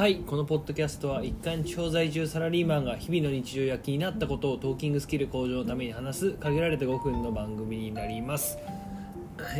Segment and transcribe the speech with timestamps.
[0.00, 8.56] はいこのポッドキャストは一貫地方在住サラリーマンが日々の日常や気になったことをトーキングスキル向上のために話す限られた5分の番組になります。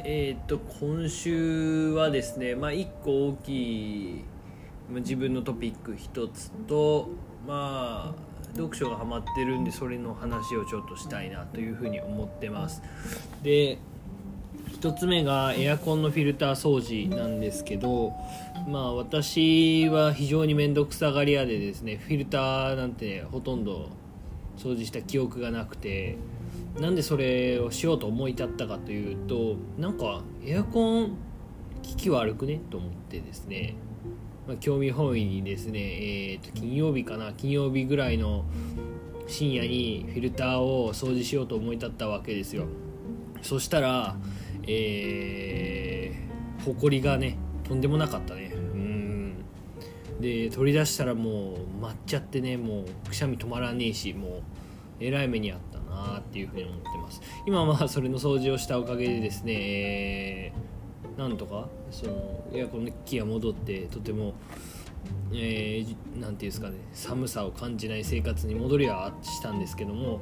[0.02, 4.24] えー、っと今週はですねまあ1個大きい
[4.88, 7.10] 自分のトピック1つと
[7.46, 12.80] まあ読書がハマってるんでそれの話をちょっとしたいなというふうに思ってます。
[13.42, 13.76] で
[14.72, 18.12] 1つ目がエアコンのフィルター掃除なんですけど、
[18.68, 23.90] まあ、私は非常に面倒くさがり屋でですねフィルターなんてほとんど
[24.56, 26.16] 掃除した記憶がなくて
[26.78, 31.14] なんでそれをしようと思い立ったかというとなんかエアコン効
[31.82, 33.74] き悪くねと思ってですね、
[34.46, 38.44] まあ、興味本位にですね、えー、と金曜日かな金曜日ぐらいの
[39.26, 42.64] 深夜にフィルターを掃除しようと思い立ったわけですよ。
[43.42, 44.16] そしたら
[44.66, 48.52] えー、埃がねとんでもなかったね。
[48.54, 49.44] うん。
[50.20, 54.42] で取り出したらもう舞っちゃってねもうくしゃみ止まらねえしもう
[55.00, 57.22] えらい目にあったなっていうふうに思ってます。
[57.46, 64.34] 今はまあそれの掃除をしたおかげでですね、えー、なんとかそのエアコンの気が戻ってとても
[65.32, 65.90] えー、て
[66.20, 70.20] いうんですかね寒さを感じない生活に戻りはしたんですけども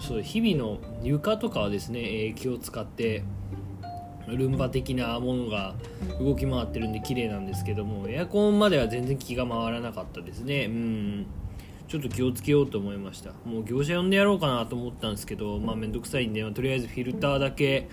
[0.00, 3.22] そう日々の床とかはですね、えー、気を使って
[4.26, 5.74] ルンバ的なものが
[6.20, 10.66] 動き回ってるんで綺麗なんですけどもエアコンまでは全然気が回らなかったですね。
[10.66, 11.26] うん。
[11.88, 13.32] ちょっと気をつけようと思いました。
[13.46, 17.88] もう業者呼んでやろうかなと思ったんですけどまあ面倒くさいんで、まあ、とりあえずフィルターだけ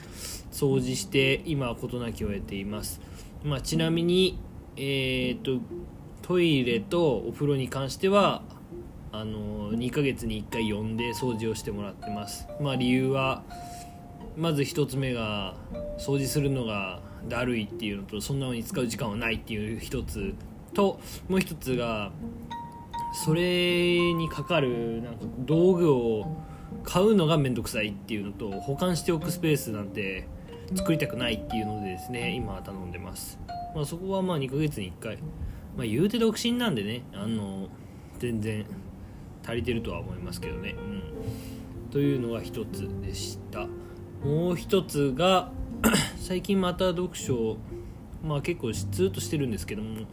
[0.52, 3.00] 掃除して今は事なきを得ています、
[3.44, 4.38] まあ、ちなみに
[4.76, 5.62] えー、っと
[6.22, 8.44] トイレとお風呂に関しては
[9.20, 12.48] あの2ヶ月に1回呼んで掃除をしてもらってます。
[12.60, 13.44] まあ理由は
[14.38, 15.56] まず1つ目が
[15.98, 20.34] 掃除するのがだるいっていうのとそんなのに使う時間はないっていう1つ
[20.74, 21.00] と
[21.30, 22.12] もう1つが
[23.14, 26.26] それにかかるなんか道具を
[26.84, 30.28] 買うのが面倒くさいっていうのと保管しておくスペースなんて
[30.76, 33.40] 作りたくないっていうのでですね今は頼んでます、
[33.74, 35.18] まあ、そこはまあ2ヶ月に1回、
[35.78, 37.70] まあ、言うて独身なんでねあの
[38.20, 38.66] 全然
[39.46, 40.76] 足りてるとは思いますけどね、
[41.84, 43.68] うん、というのが1つでした。
[44.24, 45.52] もう1つが
[46.18, 47.58] 最近また読書
[48.24, 50.08] まあ結構ずっとしてるんですけども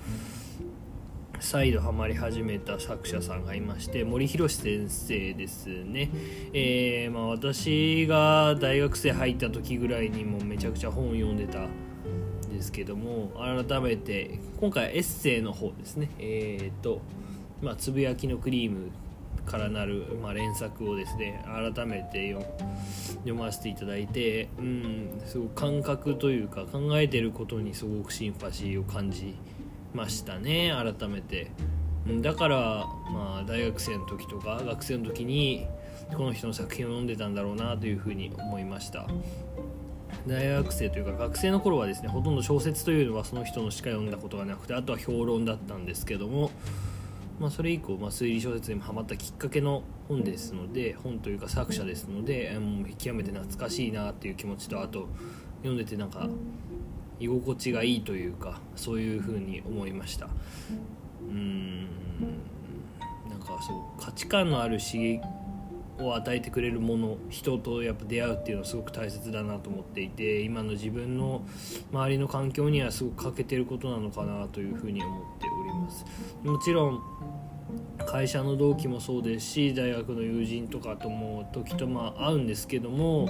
[1.41, 6.11] 再度ハマり始めた作者さんがいまして森博先生ですね、
[6.53, 11.71] えー、まあ、私が大学生入った時ぐらいにもめちゃくちゃ本を読んでたん
[12.53, 16.11] ですけども改めて今回エッセイの方ですね。
[16.19, 17.01] えっ、ー、と
[17.63, 18.91] まあ、つぶやきのクリーム
[19.47, 22.35] からなる、まあ、連作をですね改めて
[23.25, 29.37] 読ませていただいてうんすごく感覚というか考えてることにすごくシンパシーを感じ
[29.95, 31.51] ましたね改めて。
[32.21, 32.57] だから、
[33.13, 35.69] まあ、大学生の時とか学生の時に
[36.17, 39.07] この人の作品を読んでたんだろうなというふうに思いました。
[40.27, 46.51] 大学生というか学生の頃はですねほとんど小説というのはその人のしか読んだことがなくてあとは評論だったんですけども
[47.43, 55.09] まあ、それ以降、まあ、推理小説にもハマったきっかけの本ですので本というか作者ですのでもう極めて懐かしいなっていう気持ちとあと
[55.57, 56.29] 読んでてなんか
[57.19, 60.29] 居心地がいいというかそういうふうに思いました。
[61.21, 61.81] うん。
[63.29, 65.21] なんかそう価値観のある刺激
[66.07, 71.43] を与えてくれるもの人とやっぱ出会うっていうのはすごく大切だなと思っていて今の自分の
[71.93, 76.05] 周りの環境にはすごく欠けてることなのかなというふうに思っております。
[76.43, 77.03] もちろん
[78.07, 83.27] 会社の同期もそうですし大学の友人とかとも時とまあ会うんですけども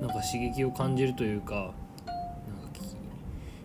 [0.00, 1.72] なんか刺激を感じるというか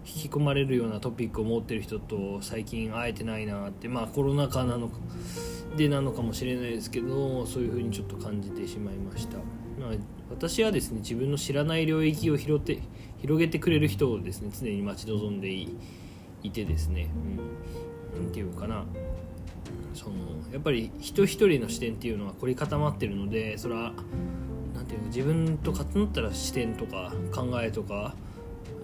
[0.05, 4.97] 引き込まれるようなトピックを持ってる人と最近会えてないなってまあコロナ禍なのか
[5.77, 9.95] でなのかもしれないですけどそういう風にちょっと感じてしまいました、まあ、
[10.29, 12.79] 私はですね自分の知らない領域を広て
[13.19, 15.69] 広げてくれる人をですね常に待ち望んでい
[16.51, 17.09] てですね。
[18.15, 18.85] うん、ていうかな。
[19.93, 20.15] その
[20.53, 23.93] やっぱり人一人の視点っていうのは凝り固まってるのでそれは
[24.75, 28.13] なんていうの自分と重なったら視点とか考えとか、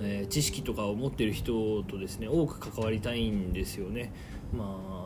[0.02, 4.12] えー、知識とかを持ってる人とですね多く関わりたいんですよね。
[4.58, 5.03] まあ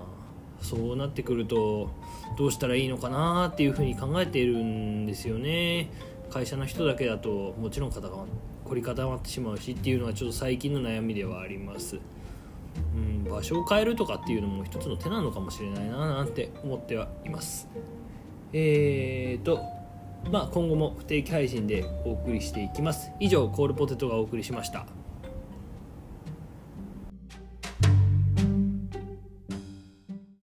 [0.62, 1.90] そうなってくると
[2.38, 5.90] どうしたらいいのかなっていうふうに考えているんですよね。
[6.30, 8.18] 会社の人だけだともちろん肩が
[8.66, 12.00] 凝り固まってしまうしっていうのはちょっと最近の悩みではあります、
[12.96, 17.70] うん、場所を変えるとかっていうのも一つの手なのかもしれないななんて思ってはいます。
[18.52, 19.62] えーと
[20.32, 23.12] まあ今後も不定期配信でお送りしていきます。
[23.20, 24.97] 以上コールポテトがお送りしました。